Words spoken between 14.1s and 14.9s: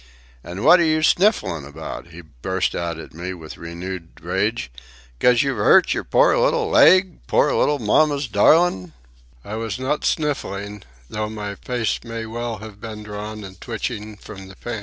from the pain.